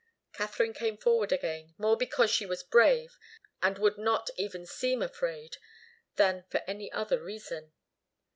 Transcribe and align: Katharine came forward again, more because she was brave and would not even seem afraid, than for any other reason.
Katharine 0.33 0.73
came 0.73 0.97
forward 0.97 1.31
again, 1.31 1.75
more 1.77 1.95
because 1.95 2.31
she 2.31 2.47
was 2.47 2.63
brave 2.63 3.19
and 3.61 3.77
would 3.77 3.99
not 3.99 4.31
even 4.35 4.65
seem 4.65 4.99
afraid, 5.03 5.57
than 6.15 6.43
for 6.49 6.63
any 6.65 6.91
other 6.91 7.21
reason. 7.21 7.71